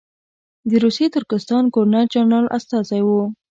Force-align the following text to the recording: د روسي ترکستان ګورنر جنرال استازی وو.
د 0.69 0.71
روسي 0.83 1.05
ترکستان 1.15 1.63
ګورنر 1.73 2.05
جنرال 2.13 2.45
استازی 2.57 3.01
وو. 3.07 3.23